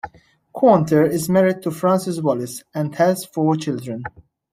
[0.51, 4.01] Caunter is married to Frances Wallace and has four children.